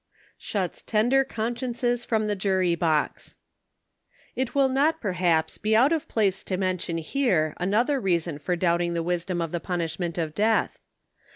[0.39, 2.35] SHUTS TBNDEB CONSCUBNCES FROM THE.
[2.35, 3.35] JURY BOX.
[4.35, 8.95] It will not, perhaps, be out of place to mention here another reason for doubting
[8.95, 10.79] the wisdom of the punishment of death.